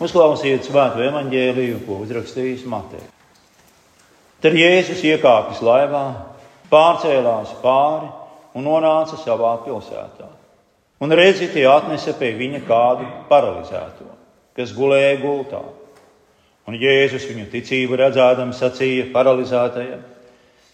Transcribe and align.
Uzklausiet 0.00 0.64
svēto 0.64 1.02
evaņģēliju, 1.04 1.82
ko 1.84 1.98
uzrakstījis 2.06 2.64
Matei. 2.72 3.02
Tad 4.40 4.54
Jēzus 4.56 5.02
iekāpis 5.04 5.60
laivā, 5.60 6.04
pārcēlās 6.72 7.52
pāri 7.60 8.08
un 8.56 8.64
nonāca 8.64 9.18
savā 9.20 9.58
pilsētā. 9.66 10.30
Un 11.04 11.12
redzi, 11.16 11.50
tie 11.52 11.66
atnesa 11.68 12.14
pie 12.16 12.32
viņa 12.38 12.62
kādu 12.64 13.10
paralizēto, 13.28 14.08
kas 14.56 14.72
gulēja 14.76 15.20
gultā. 15.20 15.60
Un 16.68 16.80
Jēzus 16.80 17.28
viņu 17.28 17.50
ticību 17.52 18.00
redzēdams 18.00 18.60
sacīja 18.60 19.10
paralizētajam: 19.12 20.02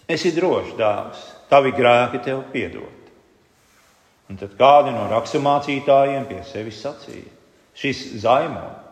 Esi 0.07 0.31
drošs, 0.39 0.75
dēls, 0.79 1.27
tavi 1.51 1.75
grēki 1.75 2.23
tev 2.23 2.47
piedod. 2.55 2.95
Un 4.31 4.39
tad 4.39 4.55
kādi 4.59 4.95
no 4.95 5.07
raksturmācītājiem 5.11 6.27
pie 6.31 6.43
sevis 6.47 6.83
sacīja: 6.87 7.31
Šis 7.75 8.09
zaimo. 8.23 8.86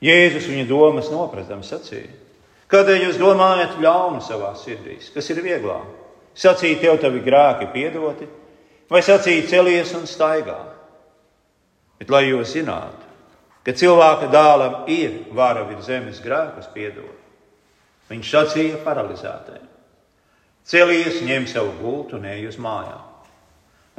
Jēzus 0.00 0.48
viņa 0.48 0.64
domas 0.68 1.10
nopratams 1.12 1.68
sacīja: 1.68 2.12
Kādēļ 2.70 3.06
jūs 3.08 3.18
domājat 3.20 3.80
ļaunu 3.82 4.22
savā 4.24 4.54
sirdīs, 4.56 5.10
kas 5.12 5.28
ir 5.32 5.42
vieglāk? 5.44 5.88
Sacīt, 6.38 6.78
tev 6.80 7.00
tavi 7.02 7.20
grēki 7.24 7.66
piedoti, 7.74 8.28
vai 8.88 9.02
sacīt, 9.02 9.48
celies 9.50 9.90
un 9.98 10.06
staigā? 10.06 10.58
Bet 12.00 12.12
lai 12.14 12.28
jūs 12.28 12.54
zinātu, 12.54 13.08
ka 13.66 13.74
cilvēka 13.76 14.30
dēlam 14.32 14.86
ir 14.88 15.18
vara 15.36 15.66
virs 15.68 15.90
zemes 15.90 16.22
grēkus 16.24 16.70
piedot, 16.72 17.18
viņš 18.08 18.30
sacīja 18.36 18.80
paralizētajiem: 18.86 19.66
Celies, 20.70 21.20
ņem 21.26 21.48
savu 21.50 21.74
gultu 21.80 22.16
un 22.16 22.28
ej 22.30 22.46
uz 22.48 22.56
mājām. 22.60 23.02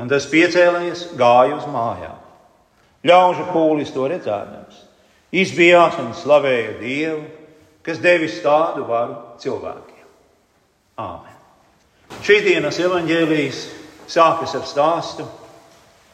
Un 0.01 0.09
tas 0.09 0.25
piecēlējies, 0.31 1.11
gāja 1.19 1.57
uz 1.59 1.67
mājām. 1.69 2.17
Ļaužu 3.05 3.47
pūlis 3.51 3.91
to 3.93 4.07
redzēdams, 4.09 4.79
izbijās 5.31 5.97
un 6.01 6.11
slavēja 6.15 6.77
Dievu, 6.79 7.23
kas 7.85 8.01
devis 8.03 8.39
tādu 8.43 8.85
varu 8.87 9.17
cilvēkiem. 9.41 10.07
Āmen. 11.01 11.37
Šīs 12.21 12.43
dienas 12.45 12.79
evaņģēlijas 12.83 13.61
sākas 14.11 14.55
ar 14.59 14.65
stāstu 14.67 15.25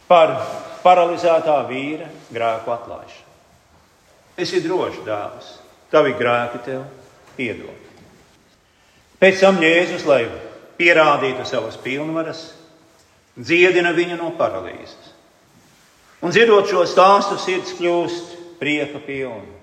par 0.07 0.35
paralizētā 0.83 1.57
vīra 1.67 2.07
grēku 2.31 2.71
atlaišanu. 2.71 3.25
Esi 4.37 4.61
drošs, 4.61 5.01
dēls, 5.03 5.49
tavi 5.91 6.13
grēki 6.15 6.61
tev 6.67 6.85
piedod. 7.35 7.83
Pēc 9.17 9.41
tam 9.41 9.57
Jēzus, 9.63 10.05
lai 10.05 10.27
pierādītu 10.77 11.45
savas 11.49 11.79
pilnvaras, 11.81 12.43
dziedina 13.33 13.95
viņu 13.97 14.19
no 14.19 14.29
paralīzes. 14.37 15.13
Un 16.21 16.33
dzirdot 16.33 16.69
šo 16.69 16.85
stāstu, 16.89 17.39
sirds 17.41 17.73
kļūst 17.77 18.36
prieka 18.59 19.01
pilna. 19.03 19.55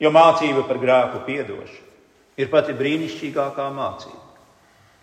Jo 0.00 0.12
mācība 0.12 0.66
par 0.68 0.80
grēku 0.82 1.22
piedošanu 1.26 1.84
ir 2.36 2.50
pati 2.52 2.74
brīnišķīgākā 2.76 3.66
mācība, 3.72 4.22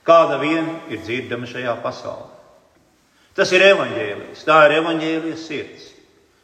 kāda 0.06 0.38
vien 0.42 0.68
ir 0.94 1.02
dzirdama 1.02 1.50
šajā 1.50 1.74
pasaulē. 1.82 2.30
Tas 3.34 3.50
ir 3.56 3.66
evaņģēlijs, 3.66 4.44
tā 4.46 4.60
ir 4.68 4.76
evaņģēlijas 4.78 5.46
sirds, 5.48 5.88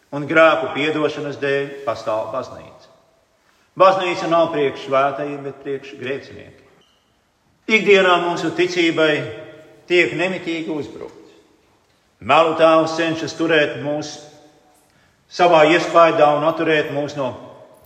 un 0.10 0.26
grēku 0.26 0.72
piedošanas 0.74 1.38
dēļ 1.38 1.68
pastāv 1.86 2.32
baznīca. 2.34 2.90
Baznīca 3.78 4.32
nav 4.32 4.50
priekš 4.56 4.88
svētajiem, 4.88 5.44
bet 5.46 5.62
priekš 5.62 5.94
grēciniekiem. 6.00 6.66
Ikdienā 7.70 8.16
mūsu 8.26 8.50
ticībai 8.58 9.14
tiek 9.88 10.16
nemitīgi 10.18 10.74
uzbrukts. 10.74 11.36
Melu 12.26 12.58
tēvs 12.58 12.98
cenšas 12.98 13.38
turēt 13.38 13.78
mūs 13.86 14.16
savā 15.30 15.64
iespējā 15.76 16.28
un 16.38 16.48
atturēt 16.50 16.92
mūs 16.96 17.16
no 17.20 17.32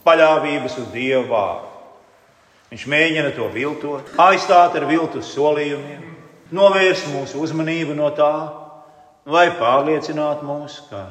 paļāvības 0.08 0.80
uz 0.82 0.90
Dievu 0.94 1.28
vārdu. 1.32 1.70
Viņš 2.74 2.86
mēģina 2.90 3.32
to 3.36 3.48
viltot, 3.54 4.08
aizstāt 4.18 4.76
ar 4.80 4.88
viltus 4.90 5.30
solījumiem, 5.36 6.08
novērst 6.56 7.12
mūsu 7.14 7.44
uzmanību 7.44 7.94
no 7.98 8.10
tā, 8.18 8.34
lai 9.30 9.50
pārliecinātu 9.60 10.48
mūs, 10.48 10.80
ka 10.90 11.06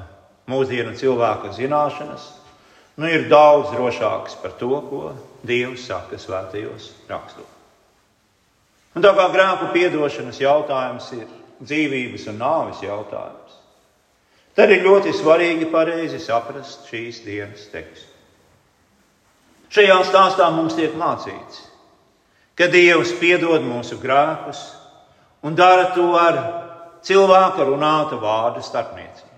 mūsdienu 0.50 0.96
cilvēka 0.98 1.52
zināšanas 1.54 2.26
nu, 2.98 3.08
ir 3.08 3.28
daudz 3.30 3.70
drošākas 3.72 4.36
par 4.42 4.56
to, 4.58 4.74
ko 4.90 5.12
Dievs 5.46 5.86
saka 5.88 6.18
svētajos 6.20 6.92
rakstos. 7.08 7.48
Un 8.94 9.02
tā 9.02 9.10
kā 9.16 9.24
grēku 9.32 9.70
piedošanas 9.72 10.38
jautājums 10.42 11.08
ir 11.16 11.24
dzīvības 11.62 12.28
un 12.30 12.42
nāves 12.42 12.82
jautājums, 12.84 13.41
tad 14.56 14.70
ir 14.70 14.84
ļoti 14.86 15.14
svarīgi 15.16 15.68
pareizi 15.72 16.20
saprast 16.22 16.88
šīs 16.90 17.22
dienas 17.26 17.66
tekstu. 17.72 18.08
Šajā 19.72 19.98
stāstā 20.04 20.50
mums 20.52 20.76
tiek 20.76 20.92
mācīts, 21.00 21.62
ka 22.58 22.68
Dievs 22.68 23.14
piedod 23.20 23.64
mūsu 23.64 23.96
grēkus 24.02 24.60
un 25.42 25.56
dara 25.56 25.88
to 25.96 26.10
ar 26.20 26.40
cilvēka 27.06 27.64
runāta 27.64 28.18
vārda 28.20 28.60
starpniecību. 28.64 29.30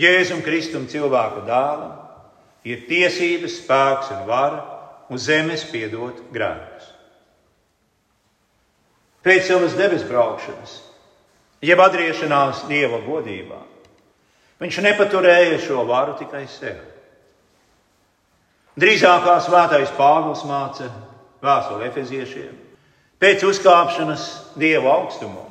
Jēzum 0.00 0.40
Kristum 0.46 0.86
cilvēka 0.88 1.44
dēlam 1.44 1.92
ir 2.64 2.86
tiesības, 2.88 3.58
spēks 3.60 4.14
un 4.16 4.24
vara 4.30 4.64
uz 5.12 5.28
zemes 5.28 5.66
piedot 5.68 6.24
grēkus 6.32 6.88
pēc 9.24 9.50
savas 9.50 9.76
debes 9.78 10.04
braukšanas, 10.08 10.76
jeb 11.64 11.80
atgriešanās 11.80 12.64
Dieva 12.68 13.00
godībā. 13.04 13.60
Viņš 14.60 14.80
nepaturēja 14.84 15.60
šo 15.64 15.84
varu 15.88 16.16
tikai 16.18 16.44
sev. 16.48 16.80
Drīzākā 18.80 19.38
svētais 19.44 19.92
Pāvils 19.96 20.44
māca 20.48 20.88
vēstuli 21.44 21.88
efeziešiem. 21.88 22.52
Pēc 23.20 23.44
uzkāpšanas 23.48 24.28
Dieva 24.60 24.94
augstumos 25.00 25.50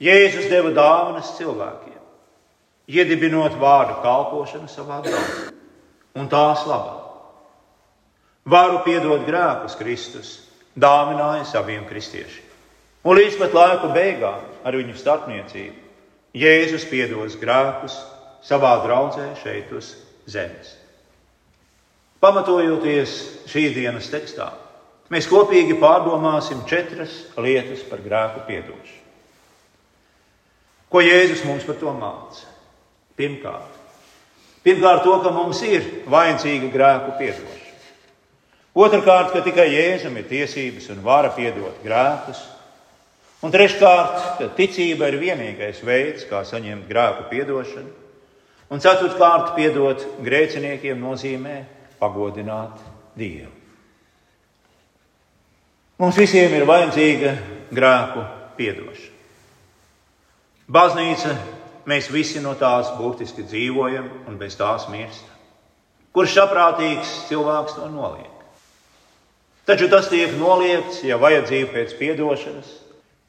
Jēzus 0.00 0.46
deva 0.48 0.70
dāvanas 0.72 1.34
cilvēkiem, 1.36 1.98
iedibinot 2.88 3.58
vārdu 3.60 3.98
kalpošanu 4.00 4.70
savā 4.72 5.02
draudzē 5.04 5.50
un 6.16 6.30
tās 6.32 6.62
labā. 6.64 6.96
Varu 8.48 8.80
piedot 8.86 9.26
grēkus 9.28 9.76
Kristus 9.76 10.30
dāvināja 10.72 11.44
saviem 11.50 11.84
kristiešiem. 11.84 12.49
Un 13.00 13.16
līdz 13.16 13.38
pat 13.40 13.54
laiku 13.56 13.92
beigām 13.94 14.42
ar 14.64 14.76
viņu 14.76 14.96
starpniecību 14.98 15.88
Jēzus 16.36 16.84
piedos 16.86 17.34
grēkus 17.40 17.96
savā 18.46 18.76
draudzē 18.84 19.32
šeit 19.40 19.72
uz 19.74 19.94
zemes. 20.30 20.76
Pamatojoties 22.20 23.14
šīs 23.50 23.72
dienas 23.74 24.10
tekstā, 24.12 24.50
mēs 25.10 25.26
kopīgi 25.30 25.78
pārdomāsim 25.80 26.60
četras 26.68 27.14
lietas 27.40 27.82
par 27.88 28.04
grēku 28.04 28.44
piedošanu. 28.46 28.98
Ko 30.90 31.02
Jēzus 31.02 31.42
mums 31.46 31.64
par 31.64 31.78
to 31.80 31.90
māca? 31.96 32.46
Pirmkārt, 33.16 33.74
pirmkārt 34.66 35.04
to, 35.06 35.16
ka 35.24 35.32
mums 35.34 35.64
ir 35.66 35.84
vajadzīga 36.10 36.70
grēku 36.74 37.16
piedošana. 37.18 37.58
Otrakārt, 38.70 39.32
ka 39.34 39.42
tikai 39.42 39.66
Jēzum 39.72 40.14
ir 40.20 40.28
tiesības 40.30 40.92
un 40.94 41.02
vara 41.02 41.32
piedot 41.34 41.82
grēkus. 41.82 42.38
Un 43.40 43.52
treškārt, 43.52 44.42
ticība 44.58 45.08
ir 45.08 45.16
vienīgais 45.20 45.78
veids, 45.86 46.26
kā 46.28 46.42
saņemt 46.44 46.84
grēku 46.90 47.30
piedošanu. 47.30 47.92
Un 48.70 48.82
ceturtkārt, 48.84 49.54
piedot 49.56 50.02
grēciniekiem 50.20 51.00
nozīmē 51.00 51.54
pagodināt 52.00 52.82
Dievu. 53.16 53.50
Mums 56.00 56.16
visiem 56.20 56.52
ir 56.56 56.66
vajadzīga 56.68 57.32
grēku 57.72 58.26
piedošana. 58.60 59.16
Baznīca, 60.70 61.32
mēs 61.90 62.06
visi 62.12 62.40
no 62.44 62.52
tās 62.54 62.92
burtiski 62.94 63.42
dzīvojam 63.42 64.06
un 64.30 64.36
bez 64.38 64.54
tās 64.60 64.84
mirstam. 64.92 65.32
Kurš 66.14 66.36
saprātīgs 66.36 67.10
cilvēks 67.30 67.74
to 67.80 67.88
noliek? 67.90 68.44
Taču 69.66 69.88
tas 69.90 70.08
tiek 70.12 70.36
noliegts, 70.38 71.02
ja 71.06 71.18
vajadzība 71.20 71.72
pēc 71.74 71.96
piedošanas 71.98 72.70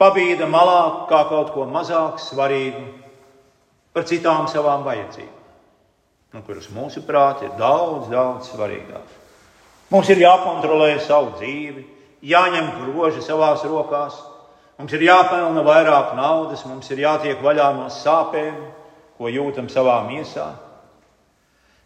pabīda 0.01 0.49
malā 0.49 1.05
kā 1.09 1.21
kaut 1.29 1.53
ko 1.53 1.67
mazāk 1.69 2.17
svarīgu 2.21 2.87
par 3.93 4.07
citām 4.09 4.47
savām 4.49 4.85
vajadzībām, 4.87 5.37
nu, 6.33 6.43
kuras 6.47 6.69
mūsuprāt 6.73 7.43
ir 7.45 7.53
daudz, 7.59 8.09
daudz 8.09 8.49
svarīgākas. 8.53 9.17
Mums 9.91 10.09
ir 10.09 10.21
jākontrolē 10.23 10.95
savu 11.03 11.35
dzīvi, 11.35 11.83
jāņem 12.23 12.69
groži 12.79 13.21
savās 13.25 13.65
rokās, 13.67 14.15
mums 14.79 14.93
ir 14.95 15.03
jāpelna 15.03 15.63
vairāk 15.67 16.15
naudas, 16.15 16.63
mums 16.65 16.87
ir 16.93 17.03
jātiek 17.03 17.43
vaļā 17.43 17.69
no 17.75 17.89
sāpēm, 17.91 18.55
ko 19.19 19.29
jūtam 19.29 19.67
savā 19.69 19.99
miesā. 20.07 20.47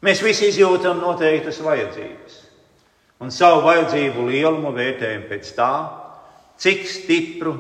Mēs 0.06 0.22
visi 0.22 0.52
izjūtam 0.52 1.02
noteiktas 1.02 1.58
vajadzības, 1.66 2.36
un 3.26 3.34
savu 3.34 3.66
vajadzību 3.66 4.28
lielumu 4.30 4.72
vērtējam 4.76 5.26
pēc 5.32 5.50
tā, 5.58 5.72
cik 6.62 6.86
stipru 6.88 7.56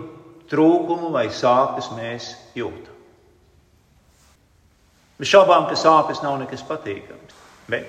trūkumu 0.51 1.11
vai 1.13 1.27
sāpes 1.33 1.89
mēs 1.95 2.33
jūtam. 2.57 2.93
Bez 5.19 5.31
šaubām, 5.31 5.69
ka 5.69 5.77
sāpes 5.79 6.19
nav 6.23 6.37
nekas 6.41 6.63
patīkams. 6.67 7.35
Bet, 7.71 7.87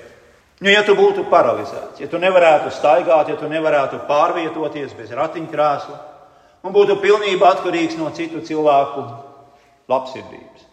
nu, 0.63 0.71
ja 0.71 0.85
tu 0.87 0.95
būtu 0.97 1.27
paralizēts, 1.31 2.01
ja 2.01 2.09
tu 2.11 2.21
nevarētu 2.23 2.71
staigāt, 2.75 3.33
ja 3.33 3.39
tu 3.39 3.51
nevarētu 3.51 4.05
pārvietoties 4.09 4.95
bez 4.97 5.11
ratiņkrēsla 5.17 5.99
un 6.67 6.75
būtu 6.75 6.99
pilnībā 7.03 7.57
atkarīgs 7.57 7.99
no 7.99 8.13
citu 8.15 8.41
cilvēku 8.47 9.05
labsirdības, 9.91 10.67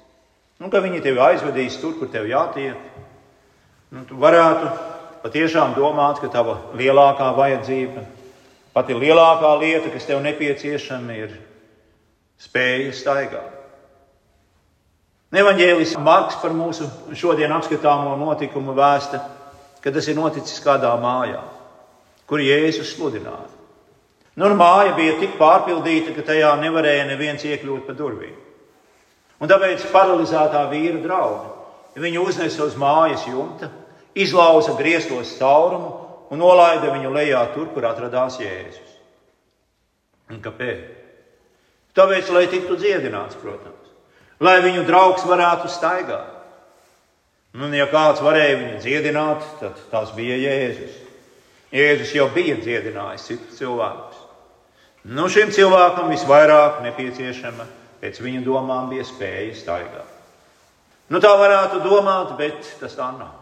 nu, 0.61 0.69
ka 0.69 0.81
viņi 0.81 1.01
tevi 1.03 1.21
aizvedīs 1.21 1.79
tur, 1.81 1.97
kur 1.99 2.09
tev 2.13 2.29
jātiek, 2.29 2.77
nu, 3.93 4.05
tu 4.09 4.17
varētu 4.21 4.69
patiešām 5.25 5.73
domāt, 5.77 6.21
ka 6.21 6.29
tava 6.31 6.59
lielākā 6.77 7.31
vajadzība, 7.37 8.05
pati 8.77 8.95
lielākā 8.97 9.55
lieta, 9.61 9.91
kas 9.93 10.05
tev 10.09 10.21
nepieciešama, 10.23 11.17
ir 11.17 11.35
spēja 12.41 12.93
staigāt. 12.95 13.59
Evanģēlis 15.33 15.95
Marks 15.97 16.37
par 16.37 16.53
mūsu 16.53 16.85
šodien 17.17 17.51
apskatāmo 17.55 18.13
notikumu 18.21 18.75
vēsta, 18.77 19.17
ka 19.81 19.91
tas 19.91 20.05
ir 20.07 20.17
noticis 20.19 20.61
kādā 20.61 20.91
mājā, 21.01 21.41
kur 22.29 22.43
Jēzus 22.43 22.93
sludināja. 22.93 23.49
Nu, 24.37 24.49
māja 24.57 24.93
bija 24.97 25.17
tik 25.19 25.35
pārpildīta, 25.39 26.13
ka 26.13 26.25
tajā 26.29 26.53
nevarēja 26.61 27.09
neviens 27.09 27.43
iekļūt 27.45 27.85
pa 27.89 27.97
durvīm. 27.97 28.37
Un 29.41 29.49
tāpēc 29.49 29.89
paralizētā 29.91 30.63
vīra 30.71 31.01
draugi 31.01 32.01
viņu 32.01 32.23
uznesa 32.29 32.65
uz 32.65 32.77
mājas 32.79 33.25
jumta, 33.27 33.69
izlauza 34.13 34.77
griestos 34.77 35.35
caurumu 35.37 35.91
un 36.29 36.41
nolaida 36.41 36.93
viņu 36.93 37.13
lejā 37.13 37.43
tur, 37.53 37.69
kur 37.73 37.89
atradās 37.89 38.39
Jēzus. 38.41 38.99
Un 40.29 40.41
kāpēc? 40.45 41.02
Tāpēc, 41.93 42.29
lai 42.33 42.47
tiktu 42.49 42.77
dziedināts, 42.79 43.37
protams 43.41 43.83
lai 44.43 44.59
viņu 44.63 44.85
draugs 44.87 45.25
varētu 45.27 45.71
staigāt. 45.71 46.31
Nu, 47.53 47.67
un, 47.67 47.75
ja 47.77 47.85
kāds 47.91 48.23
varēja 48.23 48.57
viņu 48.59 48.79
dziedināt, 48.81 49.43
tad 49.59 49.77
tas 49.91 50.13
bija 50.15 50.39
Jēzus. 50.41 50.95
Jēzus 51.73 52.15
jau 52.17 52.27
bija 52.33 52.57
dziedinājis 52.61 53.27
citus 53.29 53.59
cilvēkus. 53.59 54.19
Nu, 55.13 55.27
šim 55.29 55.51
cilvēkam 55.53 56.09
visvairāk 56.13 56.81
nepieciešama 56.85 57.67
pēc 58.01 58.19
viņa 58.23 58.41
domām 58.45 58.89
bija 58.91 59.05
spēja 59.05 59.53
staigāt. 59.59 60.09
Nu, 61.11 61.21
tā 61.21 61.33
varētu 61.37 61.83
domāt, 61.83 62.33
bet 62.39 62.65
tas 62.79 62.95
tā 62.97 63.11
nav. 63.13 63.35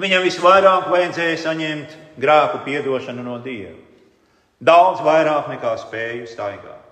Viņam 0.00 0.24
visvairāk 0.24 0.88
vajadzēja 0.92 1.36
saņemt 1.44 1.94
grēku 2.20 2.62
piedošanu 2.64 3.24
no 3.24 3.36
Dieva. 3.44 3.76
Daudz 4.64 5.02
vairāk 5.04 5.50
nekā 5.52 5.74
spēju 5.82 6.28
staigāt 6.30 6.85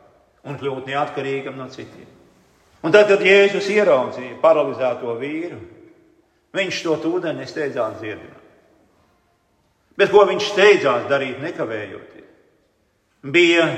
un 0.45 0.59
kļūt 0.61 0.89
neatkarīgam 0.91 1.57
no 1.59 1.69
citiem. 1.73 2.09
Un 2.85 2.93
tad, 2.93 3.09
kad 3.09 3.23
Jēzus 3.25 3.71
ieraudzīja 3.73 4.37
paralizēto 4.43 5.15
vīru, 5.17 5.59
viņš 6.55 6.81
to 6.85 6.97
ūdeni 7.09 7.47
steidzās 7.49 7.97
dziedināt. 8.03 8.43
Bet 9.97 10.11
ko 10.13 10.25
viņš 10.29 10.51
steidzās 10.51 11.07
darīt, 11.09 11.39
nekavējoties, 11.41 12.27
bija 13.31 13.69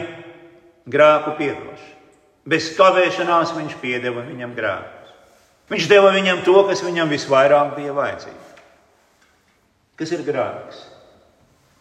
grēku 0.88 1.36
piedošana. 1.38 1.92
Bez 2.46 2.70
kavēšanās 2.78 3.52
viņš 3.56 3.78
piedeva 3.82 4.22
viņam 4.22 4.52
grēkus. 4.54 5.14
Viņš 5.70 5.88
deva 5.90 6.12
viņam 6.14 6.44
to, 6.46 6.60
kas 6.68 6.82
viņam 6.86 7.10
visvairāk 7.10 7.72
bija 7.74 7.94
vajadzīgs. 7.94 8.52
Kas 9.98 10.12
ir 10.14 10.22
grēks? 10.26 10.84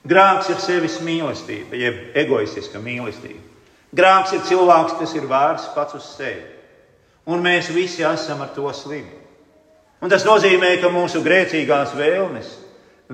Grēks 0.10 0.50
ir 0.54 0.62
sevis 0.62 0.96
mīlestība, 1.06 1.78
jeb 1.78 2.18
egoistiska 2.18 2.82
mīlestība. 2.82 3.55
Grēks 3.96 4.34
ir 4.36 4.44
cilvēks, 4.50 4.98
kas 5.00 5.16
ir 5.16 5.30
vērsts 5.30 5.72
pats 5.76 5.96
uz 5.96 6.10
sevi 6.18 6.56
un 7.26 7.42
mēs 7.42 7.72
visi 7.74 8.06
esam 8.06 8.44
ar 8.46 8.54
to 8.56 8.70
slimi. 8.74 9.24
Un 10.04 10.12
tas 10.12 10.26
nozīmē, 10.28 10.76
ka 10.82 10.92
mūsu 10.94 11.24
grēcīgās 11.26 11.96
vēlmes 11.98 12.52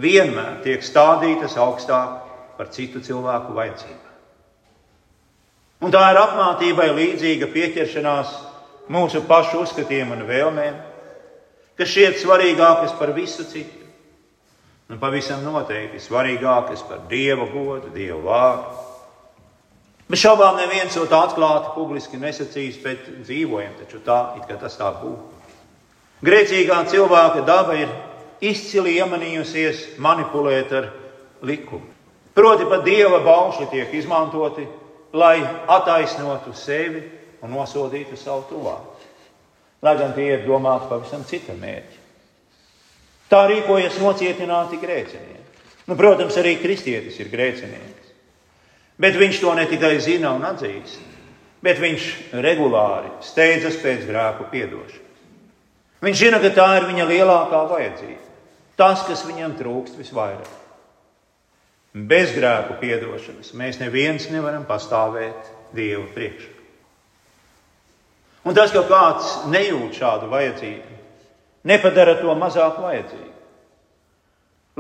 vienmēr 0.01 0.59
tiek 0.65 0.83
stādītas 0.83 1.55
augstāk 1.59 2.57
par 2.57 2.71
citu 2.73 3.01
cilvēku 3.03 3.55
vajadzībām. 3.55 4.07
Un 5.81 5.93
tā 5.93 6.01
ir 6.11 6.19
apmācībai 6.21 6.91
līdzīga 6.93 7.47
pieķeršanās 7.53 8.33
mūsu 8.91 9.23
pašu 9.29 9.63
uzskatiem 9.63 10.11
un 10.13 10.25
vēlmēm, 10.27 10.75
kas 11.79 11.89
šķiet 11.89 12.19
svarīgākas 12.21 12.93
par 12.99 13.15
visu 13.15 13.47
citu. 13.49 13.79
Un 14.91 14.99
pavisam 14.99 15.39
noteikti 15.45 16.01
svarīgākas 16.03 16.83
par 16.83 17.05
Dieva 17.09 17.47
godu, 17.47 17.93
Dieva 17.95 18.19
vārdu 18.25 18.90
Bez 20.11 20.19
šaubām 20.25 20.57
neviens 20.59 20.97
to 20.97 21.05
atklāti 21.15 21.71
publiski 21.71 22.19
nesacīs, 22.19 22.81
bet 22.83 23.05
dzīvojam 23.23 23.77
taču 23.79 24.01
tā, 24.03 24.35
it 24.41 24.49
kā 24.49 24.57
tas 24.59 24.75
tā 24.75 24.89
būtu. 24.99 25.39
Grēcīgā 26.27 26.81
cilvēka 26.91 27.45
daba 27.47 27.77
ir 27.79 27.93
izcili 28.43 28.97
iemanījusies 28.99 29.95
manipulēt 30.03 30.73
ar 30.75 30.89
likumu. 31.47 31.87
Proti, 32.35 32.67
pat 32.67 32.83
dieva 32.83 33.21
baušļi 33.23 33.69
tiek 33.71 33.95
izmantoti, 34.01 34.67
lai 35.13 35.39
attaisnotu 35.67 36.53
sevi 36.55 37.01
un 37.41 37.55
nosodītu 37.55 38.19
savu 38.19 38.45
tuvāku. 38.51 39.07
Lai 39.81 39.95
gan 39.97 40.13
tie 40.15 40.27
ir 40.35 40.45
domāti 40.45 40.91
pavisam 40.91 41.23
cita 41.27 41.55
mērķa. 41.57 41.99
Tā 43.31 43.45
rīkojas 43.47 43.97
nocietināti 44.03 44.77
grēcinieki. 44.79 45.39
Nu, 45.87 45.95
protams, 45.97 46.35
arī 46.37 46.57
kristietis 46.61 47.17
ir 47.23 47.31
grēcinieks. 47.31 47.90
Bet 49.01 49.17
viņš 49.17 49.39
to 49.41 49.53
ne 49.57 49.65
tikai 49.65 49.95
zina 50.03 50.33
un 50.37 50.43
atzīst, 50.45 50.99
bet 51.65 51.79
viņš 51.81 52.07
regulāri 52.43 53.09
steidzas 53.25 53.79
pēc 53.81 54.05
grēku 54.09 54.49
piedošanas. 54.51 55.07
Viņš 56.01 56.17
zina, 56.17 56.41
ka 56.41 56.49
tā 56.53 56.67
ir 56.79 56.87
viņa 56.89 57.05
lielākā 57.09 57.61
vajadzība, 57.69 58.29
tas, 58.77 59.03
kas 59.05 59.25
viņam 59.25 59.53
trūkst 59.57 59.97
visvairāk. 60.01 60.57
Bez 61.91 62.31
grēku 62.33 62.77
piedošanas 62.81 63.51
mēs 63.57 63.81
neviens 63.81 64.29
nevaram 64.31 64.63
pastāvēt 64.69 65.49
Dieva 65.75 66.05
priekšā. 66.15 66.57
Un 68.47 68.57
tas, 68.57 68.73
ka 68.73 68.81
kāds 68.89 69.27
nejūt 69.53 69.99
šādu 69.99 70.29
vajadzību, 70.31 70.97
nepadara 71.69 72.17
to 72.21 72.33
mazāk 72.37 72.79
vajadzīgu. 72.81 73.29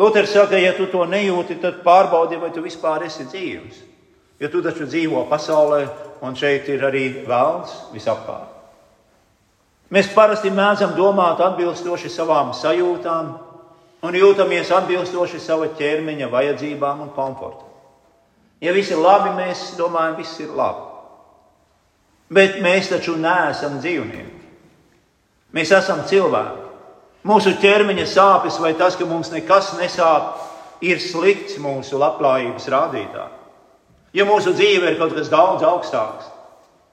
Luters 0.01 0.33
saka, 0.33 0.57
ja 0.57 0.71
tu 0.73 0.87
to 0.89 1.03
nejūti, 1.05 1.59
tad 1.61 1.81
pārbaudi, 1.85 2.39
vai 2.41 2.49
tu 2.55 2.63
vispār 2.63 3.05
esi 3.05 3.27
dzīves. 3.27 3.81
Jo 4.41 4.49
tu 4.49 4.63
taču 4.65 4.87
dzīvo 4.89 5.27
pasaulē, 5.29 5.83
un 6.25 6.33
šeit 6.37 6.69
ir 6.73 6.81
arī 6.85 7.05
vēlns 7.27 7.75
visapkārt. 7.93 8.49
Mēs 9.91 10.07
parasti 10.15 10.49
mēdzam 10.55 10.95
domāt 10.95 11.41
atbilstoši 11.43 12.09
savām 12.09 12.53
sajūtām 12.55 13.31
un 14.07 14.15
jūtamies 14.17 14.71
atbilstoši 14.73 15.41
sava 15.43 15.67
ķermeņa 15.77 16.29
vajadzībām 16.31 17.03
un 17.05 17.11
komfortam. 17.13 17.67
Ja 18.61 18.73
viss 18.73 18.93
ir 18.93 19.01
labi, 19.01 19.33
mēs 19.35 19.73
domājam, 19.77 20.15
viss 20.21 20.39
ir 20.41 20.53
labi. 20.57 20.87
Bet 22.31 22.61
mēs 22.63 22.89
taču 22.89 23.17
neesam 23.19 23.79
dzīvnieki. 23.81 24.39
Mēs 25.51 25.73
esam 25.75 26.05
cilvēki. 26.07 26.69
Mūsu 27.27 27.53
ķermeņa 27.61 28.07
sāpes 28.07 28.57
vai 28.63 28.71
tas, 28.79 28.95
ka 28.97 29.05
mums 29.05 29.29
nekas 29.33 29.75
nesāp, 29.77 30.39
ir 30.81 31.01
slikts 31.03 31.59
mūsu 31.61 31.99
labklājības 32.01 32.69
rādītājs. 32.71 33.40
Ja 34.13 34.25
mūsu 34.27 34.53
dzīve 34.55 34.91
ir 34.91 34.97
kaut 34.99 35.15
kas 35.15 35.29
daudz 35.31 35.63
augstāks 35.63 36.27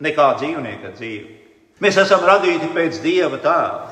nekā 0.05 0.29
dzīvnieka 0.39 0.93
dzīve, 0.95 1.31
mēs 1.83 1.99
esam 1.99 2.23
radīti 2.27 2.71
pēc 2.75 3.01
dieva 3.03 3.41
tēva, 3.43 3.89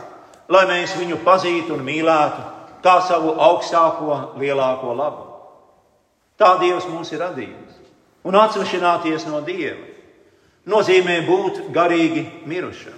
lai 0.54 0.66
mēs 0.70 0.94
viņu 0.98 1.18
pazītu 1.26 1.74
un 1.74 1.82
mīlētu 1.86 2.44
kā 2.86 3.00
savu 3.02 3.34
augstāko, 3.42 4.38
lielāko 4.38 4.94
labu. 4.94 5.24
Tā 6.38 6.56
Dievs 6.60 6.86
mūs 6.90 7.10
ir 7.14 7.22
radījis. 7.24 7.80
Un 8.26 8.36
atsvešināties 8.36 9.26
no 9.30 9.40
Dieva 9.46 9.94
nozīmē 10.66 11.20
būt 11.26 11.60
garīgi 11.74 12.24
mirušam, 12.50 12.96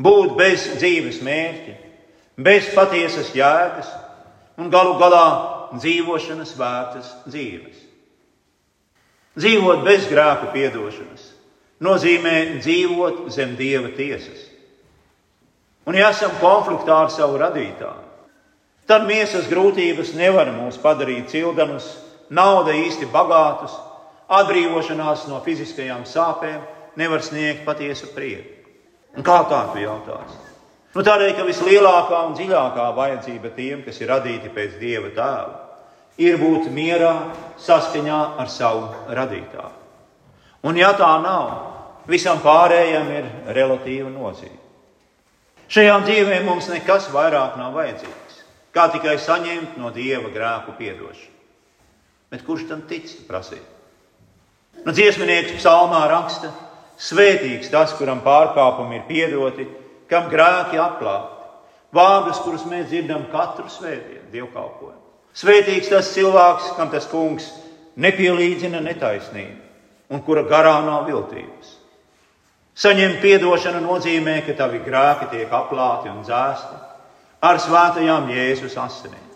būt 0.00 0.32
bez 0.36 0.64
dzīves 0.80 1.20
mērķa, 1.24 1.74
bez 2.40 2.70
patiesas 2.74 3.30
jēgas 3.36 3.90
un 4.56 4.72
galu 4.72 4.96
galā 5.00 5.26
dzīvošanas 5.76 6.54
vērtas 6.56 7.12
dzīves. 7.28 7.91
Dzīvot 9.38 9.84
bez 9.86 10.08
grēku 10.10 10.50
piedošanas 10.52 11.30
nozīmē 11.82 12.60
dzīvot 12.60 13.24
zem 13.34 13.56
dieva 13.58 13.90
tiesas. 13.96 14.48
Un, 15.88 15.96
ja 15.98 16.12
esam 16.14 16.34
konfliktā 16.38 17.00
ar 17.04 17.10
savu 17.10 17.40
radītāju, 17.40 18.10
tad 18.86 19.08
miesas 19.08 19.48
grūtības 19.50 20.12
nevar 20.14 20.52
mūs 20.54 20.78
padarīt 20.82 21.32
cildanus, 21.32 21.88
nauda 22.30 22.76
īsti 22.76 23.08
bagātus, 23.10 23.74
atbrīvošanās 24.32 25.26
no 25.30 25.40
fiziskajām 25.44 26.06
sāpēm 26.08 26.62
nevar 27.00 27.24
sniegt 27.24 27.64
patiesu 27.66 28.12
prieku. 28.14 28.60
Un 29.16 29.26
kā 29.26 29.42
tā 29.50 29.64
tu 29.72 29.82
jautāsi? 29.82 30.38
Nu, 30.92 31.02
tādēļ, 31.04 31.34
ka 31.36 31.44
vislielākā 31.48 32.20
un 32.28 32.34
dziļākā 32.36 32.86
vajadzība 32.96 33.50
tiem, 33.56 33.82
kas 33.84 33.98
ir 34.00 34.12
radīti 34.12 34.52
pēc 34.52 34.76
dieva 34.80 35.10
tēva, 35.16 35.61
ir 36.18 36.38
būt 36.40 36.68
mierā 36.72 37.12
saskaņā 37.62 38.20
ar 38.40 38.50
savu 38.50 38.88
radītāju. 39.08 39.78
Un 40.62 40.76
ja 40.78 40.92
tā 40.94 41.10
nav, 41.22 41.52
visam 42.06 42.40
pārējiem 42.42 43.08
ir 43.16 43.30
relatīva 43.54 44.10
nozīme. 44.10 44.58
Šajā 45.72 45.94
dzīvē 46.04 46.42
mums 46.44 46.68
nekas 46.68 47.08
vairāk 47.12 47.56
nav 47.56 47.72
vajadzīgs. 47.78 48.40
kā 48.72 48.88
tikai 48.88 49.18
saņemt 49.20 49.76
no 49.76 49.90
Dieva 49.92 50.30
grēku 50.32 50.72
piedošanu. 50.78 51.32
Bet 52.32 52.44
kurš 52.46 52.68
tam 52.68 52.82
tic, 52.88 53.10
prasīt? 53.28 53.64
Nu, 54.86 54.92
dziesminieks 54.96 55.58
psalmā 55.58 56.06
raksta, 56.08 56.48
svētīgs 56.96 57.68
tas, 57.68 57.92
kuram 57.98 58.22
pārkāpumi 58.24 58.96
ir 58.96 59.04
piedoti, 59.10 59.68
kam 60.08 60.30
grēki 60.32 60.80
atklāti. 60.80 61.28
Vārdus, 61.92 62.40
kurus 62.40 62.64
mēs 62.64 62.88
dzirdam 62.88 63.26
katru 63.28 63.68
svētdienu, 63.68 64.30
dievkalpojumu. 64.32 65.01
Svētīgs 65.32 65.88
tas 65.88 66.10
cilvēks, 66.12 66.74
kam 66.76 66.90
tas 66.92 67.06
kungs 67.08 67.48
nepielīdzina 67.96 68.82
netaisnību 68.84 70.12
un 70.12 70.20
kura 70.26 70.44
garā 70.44 70.76
nav 70.84 71.06
viltības. 71.08 71.78
Saņemt 72.76 73.24
atdošanu 73.36 73.82
nozīmē, 73.84 74.38
ka 74.46 74.56
tavi 74.56 74.80
grēki 74.84 75.28
tiek 75.32 75.52
aplāti 75.52 76.12
un 76.12 76.22
dzēsti 76.24 76.78
ar 77.44 77.60
svētajām 77.60 78.30
Jēzus 78.32 78.76
asinīm. 78.80 79.28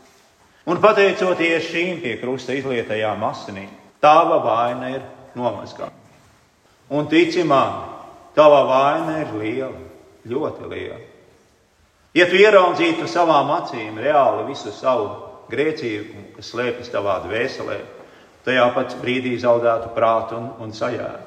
Un 0.66 0.80
pateicoties 0.82 1.68
šīm 1.70 2.00
pie 2.02 2.16
krusta 2.20 2.56
izlietajām 2.56 3.22
asinīm, 3.28 3.68
tava 4.02 4.40
vaina 4.44 4.90
ir 4.96 5.04
nomazgāta. 5.36 5.94
Un 6.90 7.08
tici 7.10 7.44
man, 7.44 7.84
tava 8.34 8.64
vaina 8.68 9.20
ir 9.22 9.34
liela, 9.36 9.84
ļoti 10.26 10.70
liela. 10.72 10.98
Ja 12.16 12.26
tu 12.28 12.38
ieraudzītu 12.40 13.08
savām 13.10 13.50
acīm 13.58 13.98
reāli 14.00 14.46
visu 14.48 14.72
savu 14.72 15.25
grēcību, 15.50 16.24
kas 16.36 16.50
slēpjas 16.52 16.92
tavā 16.92 17.20
dvēselē, 17.26 17.78
tajā 18.46 18.66
pat 18.74 18.98
brīdī 19.02 19.36
zaudētu 19.42 19.94
prātu 19.96 20.38
un, 20.38 20.50
un 20.66 20.74
sajēgu. 20.74 21.24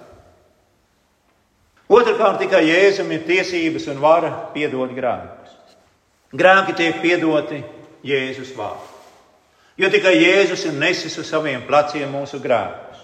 Otrakārt, 1.89 2.37
tikai 2.43 2.61
Jēzum 2.67 3.09
ir 3.15 3.25
tiesības 3.25 3.87
un 3.89 4.01
vara 4.03 4.29
piedot 4.53 4.91
grēkus. 4.93 5.55
Grēki 6.37 6.75
tiek 6.77 6.99
piedoti 7.01 7.63
Jēzus 8.05 8.53
vārdā. 8.53 8.97
Jo 9.79 9.89
tikai 9.89 10.13
Jēzus 10.19 10.67
ir 10.67 10.75
nesis 10.77 11.15
uz 11.17 11.29
saviem 11.31 11.63
pleciem 11.65 12.11
mūsu 12.13 12.37
grēkus. 12.43 12.99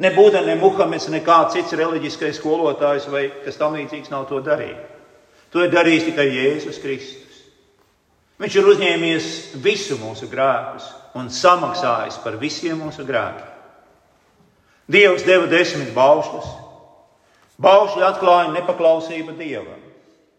Ne 0.00 0.14
Buda, 0.14 0.40
ne 0.46 0.54
Muhameds, 0.56 1.10
ne 1.12 1.20
kāds 1.20 1.58
cits 1.58 1.74
reliģiskais 1.76 2.38
skolotājs 2.38 3.10
vai 3.12 3.26
kas 3.44 3.58
tam 3.60 3.74
līdzīgs 3.76 4.12
nav 4.12 4.30
to 4.30 4.38
darījis. 4.46 4.86
To 5.52 5.64
ir 5.66 5.72
darījis 5.74 6.06
tikai 6.08 6.28
Jēzus 6.30 6.78
Kristus. 6.80 7.29
Viņš 8.40 8.56
ir 8.56 8.68
uzņēmies 8.72 9.24
visu 9.60 9.98
mūsu 10.00 10.28
grēkus 10.30 10.86
un 11.18 11.28
samaksājis 11.28 12.16
par 12.24 12.38
visiem 12.40 12.78
mūsu 12.80 13.04
grēkiem. 13.04 13.48
Dievs 14.90 15.26
deva 15.26 15.46
desmit 15.50 15.92
baušļus. 15.94 16.48
Baušļi 17.60 18.06
atklāja 18.06 18.54
nepaklausību 18.54 19.36
Dievam, 19.36 19.82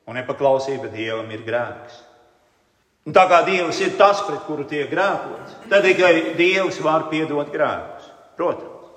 un 0.09 0.17
nepaklausība 0.17 0.89
Dievam 0.91 1.29
ir 1.31 1.43
grēks. 1.45 1.99
Un 3.05 3.13
tā 3.13 3.27
kā 3.29 3.43
Dievs 3.45 3.79
ir 3.85 3.93
tas, 3.97 4.23
pret 4.25 4.41
kuru 4.47 4.65
tiek 4.69 4.89
grēkots, 4.89 5.55
tad 5.69 5.85
tikai 5.85 6.33
Dievs 6.37 6.81
var 6.81 7.05
piedot 7.13 7.53
grēkus. 7.53 8.09
Protams. 8.37 8.89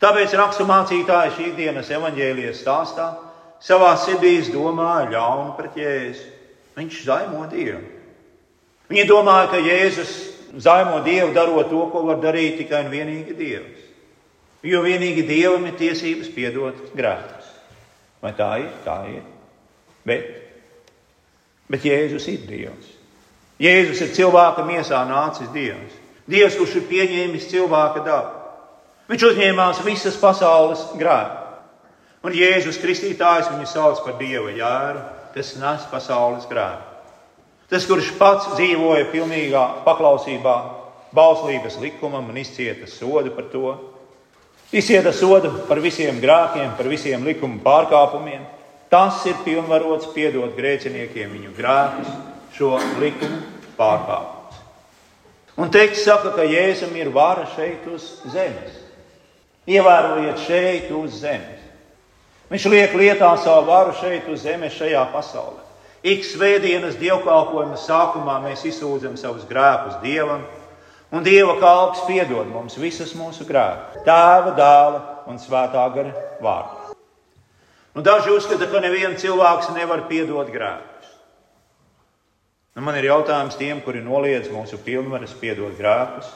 Tāpēc 0.00 0.34
raksturmācītāji 0.36 1.36
šī 1.36 1.50
dienas 1.56 1.92
evaņģēlijas 1.92 2.64
stāstā 2.64 3.10
savā 3.62 3.92
sirdī 4.00 4.38
domāja 4.52 5.12
ļaunu 5.12 5.54
pret 5.56 5.76
Jēzu. 5.80 6.32
Viņš 6.74 7.04
zaimo 7.06 7.44
Dievu. 7.52 7.93
Viņi 8.90 9.06
domāja, 9.08 9.48
ka 9.52 9.60
Jēzus 9.64 10.12
zaimo 10.60 11.00
Dievu, 11.04 11.32
darot 11.34 11.70
to, 11.70 11.86
ko 11.90 12.04
var 12.08 12.20
darīt 12.22 12.58
tikai 12.60 12.84
un 12.84 12.92
vienīgi 12.92 13.36
Dievs. 13.38 13.82
Jo 14.64 14.80
vienīgi 14.84 15.24
Dievam 15.28 15.64
ir 15.68 15.76
tiesības 15.80 16.30
piedot 16.32 16.78
grēkus. 16.96 17.48
Vai 18.24 18.32
tā 18.36 18.50
ir? 18.62 18.70
Tā 18.84 18.98
ir. 19.12 19.24
Bet, 20.08 20.30
bet 21.68 21.84
Jēzus 21.84 22.28
ir 22.32 22.46
Dievs. 22.48 22.92
Jēzus 23.60 24.00
ir 24.04 24.14
cilvēka 24.16 24.64
miesā 24.66 25.02
nācis 25.08 25.52
Dievs. 25.54 26.00
Dievs, 26.28 26.56
kurš 26.56 26.78
ir 26.80 26.88
pieņēmis 26.88 27.50
cilvēka 27.50 28.04
dabu. 28.04 28.40
Viņš 29.10 29.26
uzņēmās 29.28 29.82
visas 29.84 30.16
pasaules 30.16 30.86
grēku. 30.96 31.42
Un 32.24 32.32
Jēzus 32.32 32.80
Kristītājs 32.80 33.50
viņu 33.52 33.68
sauc 33.68 34.00
par 34.04 34.16
Dieva 34.16 34.48
jēru, 34.56 35.02
kas 35.34 35.52
nes 35.60 35.84
pasaules 35.90 36.48
grēku. 36.48 36.93
Tas, 37.72 37.86
kurš 37.88 38.12
pats 38.18 38.50
dzīvoja 38.54 39.06
pilnīgā 39.12 39.62
paklausībā, 39.86 40.56
bauslības 41.14 41.78
likumam 41.80 42.28
un 42.28 42.38
izcieta 42.40 42.88
sodu 42.90 43.32
par 43.34 43.48
to, 43.52 43.72
izcieta 44.74 45.14
sodu 45.14 45.52
par 45.68 45.80
visiem 45.80 46.20
grēkiem, 46.20 46.74
par 46.76 46.90
visiem 46.90 47.24
likuma 47.24 47.62
pārkāpumiem, 47.64 48.44
tas 48.92 49.24
ir 49.30 49.40
pilnvarots 49.46 50.10
piedot 50.14 50.52
grēciniekiem 50.58 51.32
viņu 51.38 51.56
grēkus, 51.56 52.14
šo 52.54 52.76
likumu 53.00 53.40
pārkāpumus. 53.78 54.60
Un 55.56 55.70
teksts 55.70 56.04
saka, 56.06 56.34
ka 56.34 56.46
Jēzum 56.46 56.94
ir 56.98 57.12
vara 57.14 57.46
šeit 57.54 57.86
uz 57.90 58.06
zemes. 58.30 58.80
Ievērojiet 59.70 60.40
šeit 60.44 60.90
uz 60.92 61.20
zemes. 61.22 61.62
Viņš 62.50 62.66
liek 62.70 62.96
lietā 62.98 63.30
savu 63.40 63.70
varu 63.70 63.94
šeit 63.98 64.26
uz 64.30 64.42
zemes, 64.44 64.74
šajā 64.76 65.06
pasaulē. 65.14 65.63
Ik 66.04 66.20
svētdienas 66.28 66.98
dievkalpojuma 67.00 67.78
sākumā 67.80 68.34
mēs 68.44 68.66
izsūdzam 68.68 69.14
savus 69.16 69.46
grēkus 69.48 70.02
Dievam, 70.02 70.42
un 71.08 71.24
Dieva 71.24 71.54
kalps 71.62 72.02
piedod 72.04 72.50
mums 72.52 72.76
visus 72.76 73.14
mūsu 73.16 73.46
grēkus. 73.48 74.02
Tēva, 74.04 74.52
dēla 74.58 75.00
un 75.32 75.40
svētā 75.40 75.84
gara 75.94 76.12
vārdā. 76.44 76.92
Nu, 77.94 78.02
daži 78.04 78.34
uzskata, 78.34 78.68
ka 78.68 78.82
neviens 78.84 79.22
cilvēks 79.22 79.70
nevar 79.72 80.02
piedot 80.10 80.50
grēkus. 80.52 81.08
Nu, 82.76 82.84
man 82.84 82.98
ir 83.00 83.08
jautājums 83.08 83.56
tiem, 83.56 83.80
kuri 83.80 84.02
noliedz 84.04 84.50
mūsu 84.52 84.76
pilnvaras 84.84 85.32
piedot 85.40 85.72
grēkus. 85.78 86.28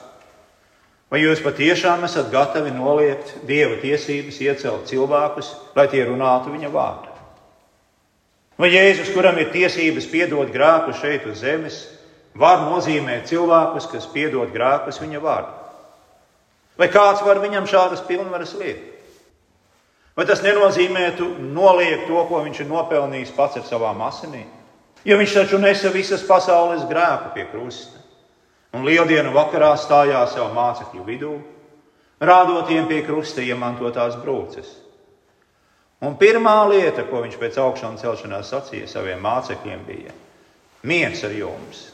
Vai 1.13 1.21
jūs 1.27 1.45
patiešām 1.45 2.09
esat 2.09 2.33
gatavi 2.33 2.73
noliegt 2.73 3.35
Dieva 3.45 3.77
tiesības 3.85 4.41
iecelt 4.49 4.89
cilvēkus, 4.89 5.53
lai 5.77 5.89
tie 5.93 6.07
runātu 6.09 6.57
viņa 6.57 6.73
vārdu? 6.73 7.08
Vai 8.59 8.73
Jēzus, 8.73 9.13
kuram 9.15 9.39
ir 9.39 9.53
tiesības 9.55 10.09
piedot 10.11 10.51
grēkus 10.51 10.99
šeit 10.99 11.27
uz 11.31 11.45
zemes, 11.45 11.77
var 12.35 12.65
nozīmēt 12.67 13.29
cilvēkus, 13.31 13.87
kas 13.93 14.09
piedod 14.11 14.51
grēkus 14.51 14.99
viņa 14.99 15.21
vārdā? 15.23 15.55
Vai 16.79 16.89
kāds 16.91 17.23
var 17.27 17.39
viņam 17.43 17.69
šādas 17.71 18.03
pilnvaras 18.07 18.55
liekt? 18.59 18.97
Vai 20.19 20.27
tas 20.27 20.43
nenozīmētu 20.43 21.29
noliegt 21.55 22.09
to, 22.11 22.19
ko 22.27 22.43
viņš 22.43 22.65
ir 22.65 22.71
nopelnījis 22.71 23.35
pats 23.37 23.61
ar 23.61 23.67
savām 23.67 24.03
asinīm? 24.03 24.49
Jo 25.07 25.19
viņš 25.21 25.35
taču 25.37 25.63
nesa 25.63 25.93
visas 25.95 26.25
pasaules 26.27 26.83
grēku 26.91 27.31
pie 27.37 27.47
krusta 27.53 28.03
un 28.75 28.83
lieldienu 28.85 29.31
vakarā 29.33 29.71
stājās 29.79 30.35
savu 30.35 30.51
mācekļu 30.59 31.05
vidū, 31.07 31.37
rādot 32.19 32.67
tiem 32.67 32.91
pie 32.91 33.05
krusta 33.07 33.41
iemantotās 33.47 34.19
brūces. 34.19 34.75
Un 36.05 36.15
pirmā 36.15 36.61
lieta, 36.71 37.03
ko 37.11 37.25
viņš 37.25 37.37
pēc 37.41 37.57
augšām 37.59 37.97
celšanās 37.99 38.53
sacīja 38.53 38.87
saviem 38.91 39.23
mācekļiem, 39.25 39.81
bija: 39.87 40.13
Mieres 40.87 41.25
ar 41.27 41.35
jums! 41.35 41.89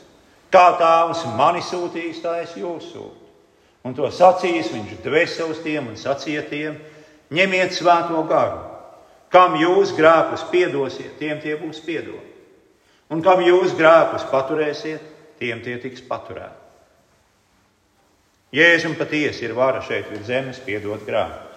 Kā 0.53 0.75
tēvs 0.79 1.25
mani 1.39 1.63
sūtīs, 1.65 2.21
tā 2.23 2.37
es 2.43 2.53
jūs 2.59 2.91
sūtu. 2.93 3.23
Un 3.85 3.97
to 3.97 4.09
sacījis 4.13 4.71
viņš 4.73 4.93
dvēseli 5.05 5.55
uz 5.55 5.63
tiem 5.65 5.89
un 5.91 5.97
sacīja 6.01 6.45
tiem: 6.51 6.77
Ņemiet 7.35 7.73
svēto 7.75 8.21
garu, 8.29 8.61
kam 9.33 9.57
jūs 9.59 9.95
grēkus 9.97 10.45
piedosiet, 10.53 11.17
tiem 11.19 11.41
tie 11.41 11.57
būs 11.61 11.81
piedoti. 11.85 12.31
Un 13.11 13.25
kam 13.25 13.41
jūs 13.45 13.75
grēkus 13.77 14.29
paturēsiet, 14.31 15.03
tiem 15.41 15.65
tie 15.65 15.79
tiks 15.81 16.05
paturēti. 16.05 16.61
Jēzum 18.55 18.95
patiesi 18.95 19.49
ir 19.49 19.57
vara 19.57 19.81
šeit 19.83 20.13
virs 20.13 20.29
zemes 20.29 20.61
piedot 20.63 21.03
grēkus. 21.09 21.54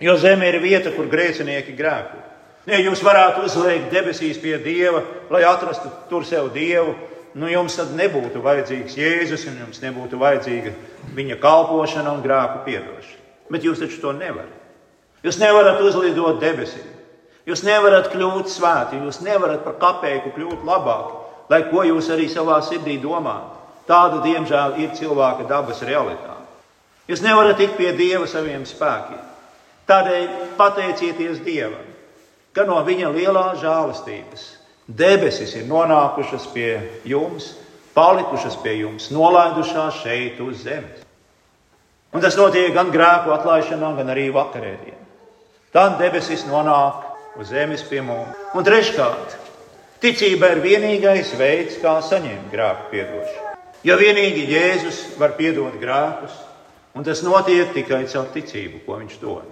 Jo 0.00 0.16
zeme 0.16 0.48
ir 0.48 0.60
vieta, 0.62 0.90
kur 0.94 1.10
grēcinieki 1.10 1.76
grēko. 1.78 2.20
Ja 2.66 2.78
jūs 2.78 3.02
varētu 3.02 3.42
uzliekt 3.46 3.90
debesīs 3.90 4.38
pie 4.38 4.54
Dieva, 4.62 5.02
lai 5.30 5.42
atrastu 5.46 5.90
tur 6.10 6.24
sev 6.26 6.52
Dievu, 6.54 6.94
nu 7.34 7.48
jums 7.50 7.74
tad 7.78 7.90
nebūtu 7.98 8.42
vajadzīgs 8.44 8.96
Jēzus, 8.98 9.48
un 9.50 9.58
jums 9.64 9.82
nebūtu 9.82 10.18
vajadzīga 10.20 10.72
viņa 11.16 11.38
kalpošana 11.42 12.12
un 12.14 12.22
grēku 12.22 12.62
piedošana. 12.66 13.18
Bet 13.50 13.66
jūs 13.66 13.82
taču 13.82 13.98
to 14.00 14.12
nevarat. 14.14 14.60
Jūs 15.26 15.38
nevarat 15.42 15.82
uzlidot 15.82 16.38
debesīm. 16.42 16.86
Jūs 17.46 17.64
nevarat 17.66 18.12
kļūt 18.12 18.50
svēti, 18.50 19.00
jūs 19.02 19.18
nevarat 19.26 19.64
par 19.66 19.74
kapeiku 19.82 20.30
kļūt 20.36 20.62
labāk, 20.66 21.10
lai 21.50 21.64
ko 21.66 21.82
jūs 21.86 22.12
arī 22.14 22.28
savā 22.30 22.60
sirdī 22.62 23.00
domājat. 23.02 23.58
Tāda, 23.90 24.20
diemžēl, 24.22 24.78
ir 24.78 24.94
cilvēka 24.94 25.48
dabas 25.50 25.82
realitāte. 25.82 26.46
Jūs 27.10 27.22
nevarat 27.24 27.58
tikt 27.58 27.74
pie 27.80 27.90
Dieva 27.98 28.28
saviem 28.30 28.62
spēkiem. 28.66 29.31
Tādēļ 29.90 30.26
pateicieties 30.58 31.42
Dievam, 31.42 31.88
ka 32.54 32.66
no 32.68 32.78
Viņa 32.86 33.10
lielā 33.14 33.46
žēlastības 33.60 34.44
debesis 34.86 35.54
ir 35.58 35.68
nonākušas 35.70 36.48
pie 36.54 36.78
jums, 37.08 37.52
palikušas 37.96 38.58
pie 38.62 38.78
jums, 38.82 39.10
nolaidušās 39.14 40.02
šeit 40.02 40.40
uz 40.42 40.64
zemes. 40.66 41.04
Un 42.12 42.20
tas 42.20 42.36
notiek 42.36 42.74
gan 42.74 42.92
grēku 42.92 43.32
atlaišanā, 43.32 43.94
gan 43.96 44.12
arī 44.12 44.28
vakarēdienā. 44.34 45.00
Tad 45.72 45.96
debesis 46.02 46.44
nonāk 46.44 47.38
uz 47.40 47.48
zemes 47.54 47.84
pie 47.88 48.02
mums. 48.04 48.36
Un 48.52 48.66
treškārt, 48.66 49.38
Ticība 50.02 50.48
ir 50.50 50.58
vienīgais 50.64 51.28
veids, 51.38 51.76
kā 51.78 51.92
saņemt 52.02 52.48
grēku 52.50 52.88
piedošanu. 52.90 53.50
Jo 53.86 53.94
vienīgi 54.00 54.48
Jēzus 54.50 54.96
var 55.14 55.36
piedot 55.38 55.76
grēkus, 55.78 56.34
un 56.98 57.06
tas 57.06 57.22
notiek 57.22 57.70
tikai 57.70 58.00
caur 58.10 58.26
ticību, 58.34 58.80
ko 58.82 58.98
viņš 58.98 59.20
dod. 59.22 59.51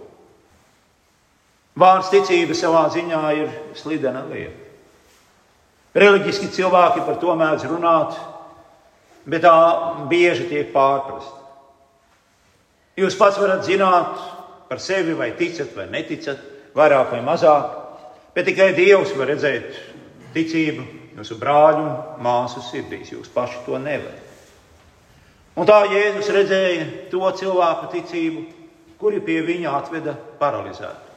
Vārds 1.80 2.10
ticība 2.12 2.56
savā 2.56 2.84
ziņā 2.92 3.20
ir 3.38 3.52
slidena 3.78 4.26
lieta. 4.28 4.68
Reliģiski 5.96 6.50
cilvēki 6.54 7.02
par 7.06 7.16
to 7.22 7.34
mēdz 7.34 7.64
runāt, 7.70 8.18
bet 9.26 9.42
tā 9.46 9.54
bieži 10.10 10.46
tiek 10.50 10.70
pārprasta. 10.75 11.38
Jūs 13.00 13.16
pats 13.18 13.40
varat 13.40 13.64
zināt 13.66 14.20
par 14.68 14.82
sevi, 14.82 15.16
vai 15.16 15.32
ticat 15.38 15.72
vai 15.75 15.88
neticat, 15.90 16.38
vairāk 16.76 17.14
vai 17.14 17.25
mazāk, 17.26 17.75
bet 18.37 18.46
tikai 18.46 18.70
Dievs 18.76 19.16
var 19.18 19.32
redzēt 19.32 19.72
ticību 20.34 20.87
jūsu 21.16 21.37
brāļu 21.40 21.84
un 21.87 22.25
māsu 22.25 22.62
sirdīs. 22.68 23.10
Jūs 23.14 23.32
paši 23.34 23.64
to 23.66 23.80
nevarat. 23.82 24.26
Un 25.58 25.66
tā 25.66 25.82
Jēzus 25.90 26.30
redzēja 26.32 26.84
to 27.10 27.30
cilvēku 27.40 27.90
ticību, 27.96 28.44
kuri 29.00 29.18
pie 29.25 29.40
viņa 29.44 29.72
atveda 29.80 30.14
paralizētu. 30.38 31.10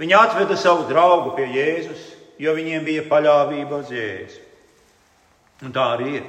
Viņa 0.00 0.20
atveda 0.26 0.56
savu 0.58 0.88
draugu 0.88 1.36
pie 1.36 1.46
Jēzus, 1.54 2.00
jo 2.42 2.54
viņiem 2.56 2.82
bija 2.86 3.04
paļāvība 3.06 3.78
uz 3.78 3.92
Jēzu. 3.94 4.40
Un 5.62 5.74
tā 5.74 5.84
arī 5.94 6.16
ir. 6.18 6.24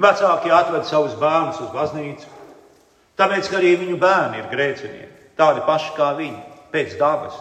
Vecāki 0.00 0.50
atveda 0.50 0.82
savus 0.88 1.14
bērnus 1.20 1.60
uz 1.62 1.70
baznīcu, 1.74 2.26
tāpēc, 3.20 3.50
ka 3.50 3.60
arī 3.60 3.76
viņu 3.84 3.98
bērni 4.00 4.40
ir 4.40 4.48
grēcinieki, 4.50 5.28
tādi 5.38 5.62
paši 5.68 5.94
kā 5.94 6.10
viņi, 6.18 6.40
pēc 6.72 6.96
dabas. 6.98 7.36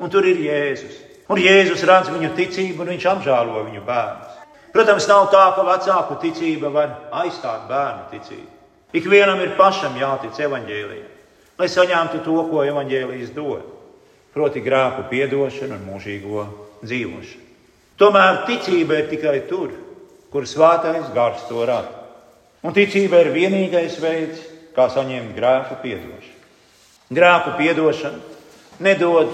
Un 0.00 0.12
tur 0.12 0.26
ir 0.28 0.42
Jēzus. 0.42 1.00
Un 1.30 1.40
Jēzus 1.40 1.86
redz 1.86 2.10
viņu 2.10 2.34
ticību, 2.36 2.82
un 2.82 2.92
viņš 2.92 3.08
apžēlo 3.14 3.64
viņu 3.70 3.82
bērnus. 3.86 4.38
Protams, 4.74 5.08
nav 5.08 5.30
tā, 5.32 5.46
ka 5.56 5.64
vecāku 5.66 6.20
ticība 6.22 6.68
var 6.74 6.96
aizstāt 7.22 7.64
bērnu 7.70 8.08
ticību. 8.12 8.48
Ikvienam 9.00 9.40
ir 9.40 9.56
pašam 9.56 9.96
jātic 9.98 10.36
evaņģēlijam, 10.44 11.10
lai 11.58 11.68
saņemtu 11.70 12.24
to, 12.26 12.36
ko 12.50 12.64
evaņģēlijas 12.66 13.32
dod, 13.36 13.62
proti, 14.34 14.62
grēku 14.64 15.06
piedošanu 15.10 15.76
un 15.76 15.86
mūžīgo 15.88 16.44
dzīvošanu. 16.82 17.46
Tomēr 18.00 18.44
ticība 18.48 19.00
ir 19.00 19.08
tikai 19.10 19.40
tur, 19.48 19.72
kur 20.32 20.46
svētais 20.48 21.10
gars 21.14 21.42
to 21.48 21.64
rada. 21.68 21.96
Un 22.64 22.76
ticība 22.76 23.20
ir 23.24 23.32
vienīgais 23.34 23.98
veids, 24.00 24.40
kā 24.76 24.86
saņemt 24.92 25.34
grēku 25.36 25.80
piedošanu. 25.82 26.36
Grēku 27.10 27.56
piedošana 27.58 28.20
nedod 28.86 29.32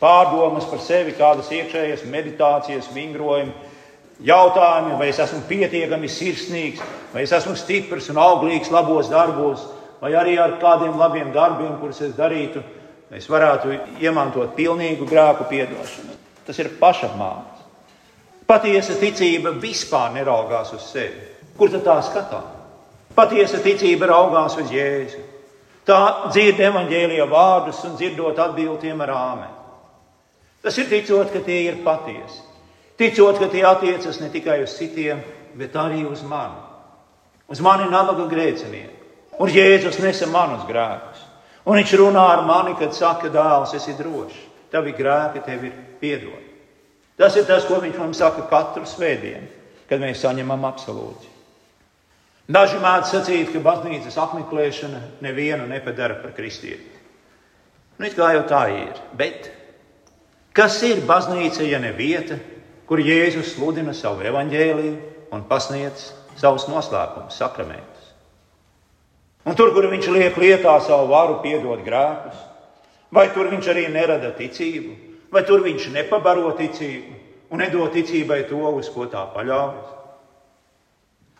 pārdomas 0.00 0.66
par 0.68 0.82
sevi, 0.84 1.14
kādas 1.16 1.48
iekšējas 1.54 2.04
meditācijas, 2.10 2.90
vingrojumi, 2.92 3.54
jautājumi, 4.26 4.96
vai 4.98 5.10
es 5.12 5.20
esmu 5.22 5.42
pietiekami 5.48 6.08
sirsnīgs, 6.10 6.82
vai 7.12 7.24
es 7.24 7.32
esmu 7.36 7.56
stiprs 7.56 8.10
un 8.12 8.20
auglīgs 8.20 8.72
labos 8.72 9.10
darbos, 9.12 9.64
vai 10.00 10.12
arī 10.16 10.36
ar 10.40 10.58
kādiem 10.60 10.96
labiem 10.98 11.32
darbiem, 11.32 11.76
kurus 11.80 12.02
es 12.04 12.16
darītu, 12.16 12.62
es 13.14 13.28
varētu 13.30 13.76
iemantot 14.02 14.56
pilnīgu 14.56 15.06
grēku 15.06 15.46
piedošanu. 15.50 16.16
Tas 16.46 16.58
ir 16.62 16.72
pašapmāns. 16.80 17.62
Patiesa 18.46 18.94
ticība 18.98 19.50
vispār 19.58 20.12
neraugās 20.14 20.72
uz 20.74 20.84
sevi. 20.92 21.24
Kur 21.58 21.70
tad 21.72 21.82
tā 21.86 21.96
skatās? 22.06 22.52
Patiesa 23.16 23.62
ticība 23.64 24.10
raugās 24.10 24.58
uz 24.60 24.70
Jēzu. 24.70 25.22
Tā 25.86 25.98
dzird 26.28 26.60
evaņģēlīja 26.66 27.26
vārdus 27.30 27.84
un 27.86 27.94
dzirdot 27.96 28.38
atbildiem 28.42 29.00
ar 29.06 29.12
āmeni. 29.14 29.54
Tas 30.62 30.78
ir 30.82 30.88
ticot, 30.90 31.30
ka 31.30 31.40
tie 31.46 31.60
ir 31.68 31.80
patiesi. 31.84 32.42
Ticot, 32.98 33.38
ka 33.38 33.48
tie 33.52 33.62
attiecas 33.64 34.18
ne 34.20 34.30
tikai 34.32 34.62
uz 34.64 34.74
citiem, 34.74 35.20
bet 35.54 35.76
arī 35.78 36.02
uz 36.08 36.24
mani. 36.26 36.58
Uz 37.48 37.62
mani 37.62 37.86
nabaga 37.90 38.26
grēcinieku. 38.28 38.92
Un 39.38 39.52
Jēzus 39.52 40.00
nesa 40.02 40.26
manus 40.32 40.66
grēkus. 40.66 41.15
Un 41.66 41.80
viņš 41.80 41.94
runā 41.98 42.24
ar 42.32 42.44
mani, 42.46 42.76
kad 42.78 42.94
saka, 42.94 43.30
dēls, 43.32 43.74
esi 43.78 43.96
drošs. 43.98 44.42
Tavi 44.70 44.94
grēki 44.94 45.42
tev 45.46 45.64
ir 45.66 45.74
piedoti. 46.00 46.52
Tas 47.16 47.36
ir 47.38 47.46
tas, 47.48 47.64
ko 47.66 47.80
viņš 47.82 47.98
mums 47.98 48.20
saka 48.20 48.44
katru 48.50 48.84
svētdienu, 48.86 49.48
kad 49.88 50.02
mēs 50.02 50.20
saņemam 50.22 50.66
absolūti. 50.68 51.32
Daži 52.52 52.78
mēdz 52.82 53.10
sacīt, 53.10 53.50
ka 53.50 53.62
baznīcas 53.62 54.18
apmeklēšana 54.22 55.00
nevienu 55.24 55.66
nepadara 55.70 56.20
par 56.22 56.34
kristieti. 56.36 56.92
Nu, 57.98 58.10
kā 58.14 58.34
jau 58.36 58.42
tā 58.46 58.66
ir, 58.74 58.98
bet 59.16 59.48
Kas 60.56 60.78
ir 60.88 61.02
baznīca, 61.04 61.66
ja 61.68 61.76
ne 61.76 61.90
vieta, 61.92 62.38
kur 62.88 63.02
Jēzus 63.04 63.50
sludina 63.52 63.92
savu 63.92 64.24
evaņģēliju 64.24 64.94
un 65.36 65.42
pasniedz 65.50 66.06
savus 66.40 66.64
noslēpumus, 66.70 67.36
sakramentus? 67.36 67.95
Un 69.46 69.54
tur, 69.54 69.70
kur 69.74 69.86
viņš 69.92 70.08
liek 70.10 70.38
lietā 70.42 70.74
savu 70.82 71.10
varu 71.12 71.38
piedot 71.42 71.82
grēkus, 71.86 72.38
vai 73.14 73.28
tur 73.34 73.50
viņš 73.52 73.68
arī 73.70 73.84
nerada 73.94 74.32
ticību, 74.34 74.96
vai 75.30 75.44
tur 75.46 75.62
viņš 75.62 75.90
nepabaro 75.94 76.50
ticību 76.58 77.52
un 77.54 77.62
nedod 77.62 77.92
ticībai 77.94 78.42
to, 78.50 78.62
uz 78.74 78.90
ko 78.90 79.06
tā 79.10 79.22
paļaujas? 79.34 79.92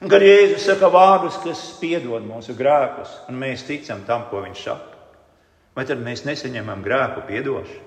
Un 0.05 0.13
kad 0.13 0.23
Jēzus 0.23 0.67
saka 0.69 0.91
vārdus, 0.93 1.39
kas 1.43 1.61
piedod 1.81 2.23
mūsu 2.23 2.55
grēkus, 2.55 3.11
un 3.31 3.41
mēs 3.41 3.65
ticam 3.67 4.05
tam, 4.07 4.29
ko 4.31 4.45
viņš 4.45 4.63
saka, 4.69 4.99
vai 5.75 5.87
tad 5.89 6.03
mēs 6.05 6.27
nesaņemam 6.29 6.85
grēku 6.85 7.25
piedošanu? 7.27 7.85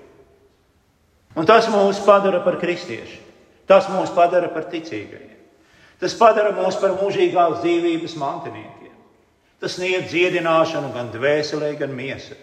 Un 1.38 1.46
tas 1.46 1.68
mūs 1.70 2.00
padara 2.02 2.40
par 2.42 2.58
kristiešiem. 2.58 3.26
Tas 3.70 3.86
mūs 3.86 4.10
padara 4.10 4.48
par 4.50 4.66
ticīgajiem. 4.72 5.36
Tas 6.02 6.16
padara 6.18 6.50
mūs 6.56 6.80
par 6.82 6.96
mūžīgās 6.98 7.60
dzīvības 7.62 8.16
mantiniekiem. 8.18 8.79
Tas 9.60 9.76
sniedz 9.76 10.08
dziedināšanu 10.08 10.94
gan 10.94 11.10
dvēselē, 11.12 11.74
gan 11.80 11.92
miesai. 11.92 12.38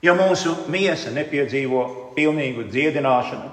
Ja 0.00 0.14
mūsu 0.16 0.54
miesa 0.72 1.10
nepiedzīvo 1.12 1.82
pilnīgu 2.16 2.68
dziedināšanu 2.70 3.50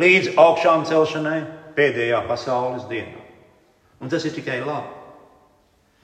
līdz 0.00 0.36
augšām 0.40 0.86
celšanai 0.88 1.40
pēdējā 1.76 2.22
pasaules 2.28 2.86
dienā, 2.88 3.20
un 4.00 4.12
tas 4.12 4.24
ir 4.24 4.32
tikai 4.32 4.62
labi. 4.64 5.00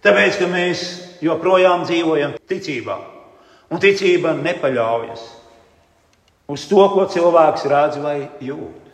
Tāpēc, 0.05 0.37
ka 0.39 0.49
mēs 0.51 0.83
joprojām 1.25 1.87
dzīvojam 1.89 2.37
ticībā, 2.51 2.99
un 3.73 3.81
ticība 3.83 4.35
nepaļaujas 4.37 5.25
uz 6.49 6.67
to, 6.69 6.85
ko 6.93 7.07
cilvēks 7.11 7.67
redz 7.71 7.99
vai 8.03 8.19
jūt. 8.45 8.85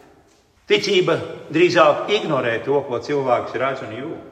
Ticība 0.71 1.19
drīzāk 1.53 2.09
ignorē 2.21 2.61
to, 2.65 2.79
ko 2.87 3.03
cilvēks 3.05 3.59
redz 3.61 3.83
un 3.85 3.99
jūt. 3.99 4.31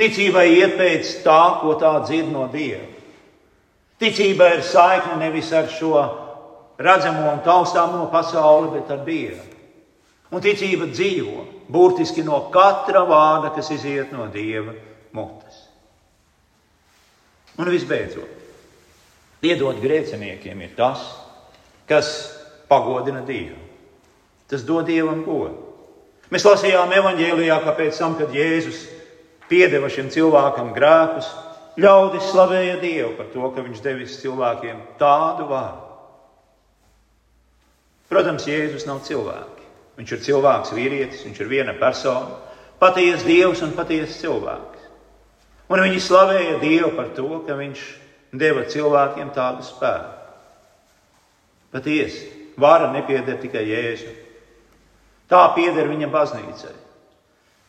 Ticībai 0.00 0.46
iet 0.56 0.78
pēc 0.78 1.18
tā, 1.24 1.40
ko 1.60 1.74
tā 1.80 1.92
dzird 2.06 2.30
no 2.32 2.46
Dieva. 2.48 2.86
Ticība 4.00 4.54
ir 4.54 4.62
saikne 4.64 5.18
nevis 5.20 5.50
ar 5.52 5.68
šo 5.68 5.92
redzamo 6.80 7.26
un 7.34 7.42
taustāmo 7.44 8.06
pasauli, 8.12 8.72
bet 8.78 8.90
ar 8.94 9.04
Dievu. 9.04 9.42
Un 10.30 10.40
ticība 10.40 10.86
dzīvo 10.88 11.44
burtiski 11.68 12.22
no 12.24 12.38
katra 12.54 13.02
vārda, 13.04 13.50
kas 13.54 13.68
iziet 13.74 14.12
no 14.14 14.28
Dieva 14.32 14.72
mutes. 15.12 15.66
Un 17.60 17.68
visbeidzot, 17.68 18.30
piedot 19.42 19.82
grēciniekiem 19.82 20.62
ir 20.64 20.72
tas, 20.78 21.02
kas 21.90 22.12
pagodina 22.70 23.20
Dievu. 23.26 23.58
Tas 24.48 24.64
dod 24.64 24.88
Dievam 24.88 25.26
godu. 25.26 25.66
Mēs 26.30 26.46
lasījām 26.46 26.94
evanģēlijā, 26.94 27.58
ka 27.66 27.74
pēc 27.76 27.98
tam, 27.98 28.14
kad 28.16 28.32
Jēzus 28.34 28.86
piedeva 29.50 29.90
šim 29.90 30.08
cilvēkam 30.14 30.72
grēkus, 30.76 31.28
ļaudis 31.80 32.30
slavēja 32.30 32.80
Dievu 32.82 33.14
par 33.18 33.30
to, 33.34 33.46
ka 33.54 33.64
viņš 33.66 33.82
devis 33.84 34.18
cilvēkiem 34.22 34.82
tādu 35.00 35.46
vārdu. 35.50 35.88
Protams, 38.10 38.46
Jēzus 38.48 38.88
nav 38.88 39.04
cilvēks. 39.06 39.66
Viņš 40.00 40.12
ir 40.16 40.22
cilvēks, 40.24 40.72
vīrietis, 40.74 41.24
viņš 41.26 41.40
ir 41.42 41.50
viena 41.50 41.74
persona, 41.78 42.38
patiesa 42.80 43.26
Dievs 43.26 43.60
un 43.62 43.74
patiesa 43.76 44.16
cilvēks. 44.22 44.86
Un 45.70 45.82
viņi 45.84 46.00
slavēja 46.02 46.58
Dievu 46.62 46.94
par 46.96 47.12
to, 47.14 47.28
ka 47.46 47.54
viņš 47.58 47.82
deva 48.40 48.64
cilvēkiem 48.70 49.30
tādu 49.36 49.66
spēku. 49.66 50.16
Patiesi, 51.70 52.26
Vāra 52.60 52.90
nepieder 52.92 53.38
tikai 53.40 53.62
Jēzu. 53.68 54.10
Tā 55.30 55.44
pieder 55.54 55.86
viņa 55.88 56.08
baznīcai. 56.10 56.74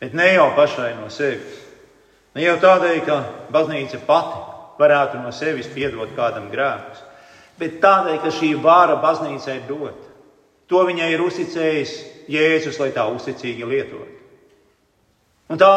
Bet 0.01 0.15
ne 0.17 0.31
jau 0.33 0.49
pašai 0.57 0.95
no 0.97 1.11
sevis. 1.13 1.60
Ne 2.35 2.45
jau 2.45 2.55
tādēļ, 2.63 2.99
ka 3.05 3.17
baznīca 3.51 3.99
pati 4.07 4.39
varētu 4.79 5.19
no 5.21 5.33
sevis 5.35 5.69
piedot 5.71 6.13
kādam 6.15 6.47
grēkus, 6.51 7.03
bet 7.59 7.81
tādēļ, 7.83 8.17
ka 8.23 8.31
šī 8.33 8.53
vāra 8.63 8.95
baznīcai 9.03 9.57
ir 9.59 9.67
dota. 9.67 10.09
To 10.71 10.85
viņai 10.87 11.11
ir 11.11 11.21
uzticējis 11.25 11.93
Jēzus, 12.31 12.77
lai 12.79 12.91
tā 12.95 13.03
uzticīgi 13.11 13.67
lietotu. 13.67 14.19
Un 15.51 15.59
tā 15.59 15.71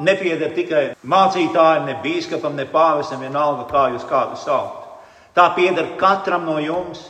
nepieder 0.00 0.54
tikai 0.56 0.84
mācītājiem, 1.04 1.84
ne 1.90 1.98
bīskapam, 2.00 2.56
ne 2.56 2.64
pāvestam, 2.64 3.20
vienalga, 3.20 3.66
kā 3.68 3.90
jūs 3.92 4.06
kādu 4.08 4.38
saukt. 4.40 4.88
Tā 5.36 5.50
pieder 5.56 5.90
katram 6.00 6.46
no 6.48 6.56
jums, 6.62 7.02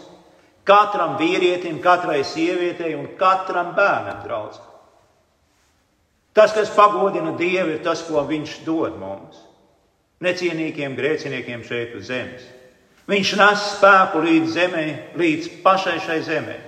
Katram 0.63 1.17
vīrietim, 1.19 1.81
katrai 1.83 2.21
sievietei 2.23 2.95
un 2.95 3.09
katram 3.19 3.73
bērnam 3.75 4.21
draudzē. 4.23 4.61
Tas, 6.33 6.55
kas 6.57 6.73
pagodina 6.73 7.35
Dievu, 7.37 7.77
ir 7.77 7.83
tas, 7.85 8.03
ko 8.09 8.25
Viņš 8.29 8.63
dod 8.65 8.97
mums. 9.01 9.41
Necienīgiem 10.23 10.95
grēciniekiem 10.97 11.65
šeit 11.67 11.97
uz 11.99 12.09
zemes. 12.09 12.45
Viņš 13.11 13.33
nes 13.41 13.65
spēku 13.75 14.23
līdz 14.23 14.53
zemē, 14.55 14.85
līdz 15.19 15.49
pašai 15.65 15.99
šai 16.05 16.21
zemē. 16.23 16.59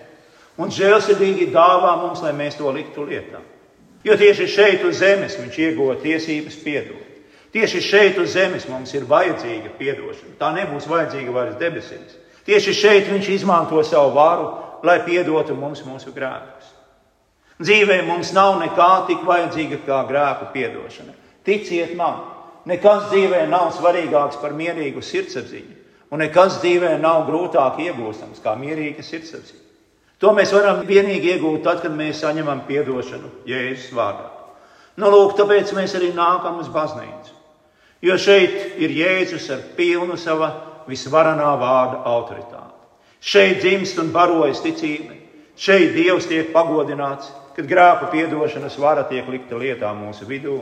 Un 0.59 0.71
žēlsirdīgi 0.75 1.53
dāvā 1.55 1.95
mums, 2.03 2.23
lai 2.23 2.33
mēs 2.35 2.59
to 2.59 2.71
liktu 2.75 3.07
lietā. 3.07 3.41
Jo 4.05 4.19
tieši 4.21 4.49
šeit 4.51 4.85
uz 4.85 4.99
zemes 5.01 5.39
viņš 5.39 5.59
ieguva 5.63 5.95
tiesības 6.03 6.59
piedot. 6.61 7.01
Tieši 7.55 7.81
šeit 7.81 8.19
uz 8.19 8.35
zemes 8.35 8.67
mums 8.69 8.93
ir 8.95 9.07
vajadzīga 9.09 9.73
atdošana. 9.79 10.35
Tā 10.39 10.51
nebūs 10.59 10.89
vajadzīga 10.91 11.33
vairs 11.33 11.59
debesīs. 11.61 12.19
Tieši 12.45 12.75
šeit 12.75 13.09
viņš 13.09 13.31
izmanto 13.31 13.79
savu 13.87 14.13
varu, 14.19 14.51
lai 14.85 14.99
piedotu 15.07 15.55
mums 15.57 15.81
mūsu 15.87 16.13
grēkus. 16.13 16.54
Dzīvē 17.63 18.01
mums 18.09 18.33
nav 18.35 18.57
nekā 18.59 18.91
tik 19.07 19.23
vajadzīga 19.27 19.79
kā 19.87 20.01
grēku 20.09 20.49
piedošana. 20.55 21.13
Ticiet 21.47 21.93
man, 21.95 22.23
nekas 22.67 23.11
dzīvē 23.13 23.45
nav 23.51 23.69
svarīgāks 23.77 24.41
par 24.43 24.57
mierīgu 24.59 25.03
sirdsapziņu, 25.05 25.77
un 26.11 26.25
nekas 26.25 26.59
dzīvē 26.63 26.97
nav 27.03 27.29
grūtāk 27.29 27.79
iegūstams 27.85 28.43
kā 28.43 28.57
mierīga 28.59 29.05
sirdsapziņa. 29.07 29.63
To 30.19 30.33
mēs 30.35 30.55
varam 30.55 30.83
vienīgi 30.89 31.35
iegūt 31.35 31.63
tad, 31.67 31.83
kad 31.85 31.95
mēs 31.95 32.23
saņemam 32.25 32.65
atdošanu 32.65 33.31
Jēzus 33.47 33.93
vārdā. 33.95 34.31
Nu, 34.97 35.11
lūk, 35.11 35.35
tāpēc 35.39 35.75
mēs 35.75 35.95
arī 35.99 36.13
nākam 36.15 36.61
uz 36.63 36.71
baznīcu. 36.73 37.35
Jo 38.03 38.17
šeit 38.19 38.79
ir 38.83 38.95
Jēzus 38.95 39.51
ar 39.51 39.63
pilnu 39.77 40.17
sava 40.17 40.51
visvarenā 40.89 41.55
vārda 41.61 42.03
autoritāti. 42.09 42.73
Šeit 43.25 43.63
dzimst 43.63 43.99
un 43.99 44.13
barojas 44.13 44.61
ticība, 44.63 45.17
šeit 45.57 45.95
Dievs 45.97 46.29
tiek 46.29 46.51
pagodināts, 46.53 47.31
kad 47.57 47.69
grāku 47.71 48.11
piedošanas 48.13 48.79
vara 48.81 49.05
tiek 49.09 49.29
likta 49.31 49.59
lietā 49.61 49.93
mūsu 49.97 50.27
vidū. 50.29 50.59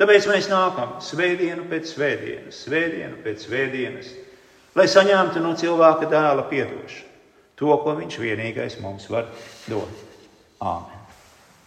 Tāpēc 0.00 0.26
mēs 0.30 0.48
nākam 0.50 0.96
svētdienu 1.04 1.66
pēc 1.70 1.92
svētdienas, 1.94 2.62
svētdienu 2.66 3.20
pēc 3.24 3.44
svētdienas, 3.46 4.14
lai 4.76 4.88
saņemtu 4.88 5.42
no 5.44 5.52
cilvēka 5.58 6.08
dēla 6.10 6.48
piedošanu, 6.50 7.12
to, 7.60 7.76
ko 7.84 7.98
viņš 8.00 8.18
vienīgais 8.24 8.80
mums 8.82 9.06
var 9.12 9.30
dot. 9.68 10.08
Āmen! 10.62 10.91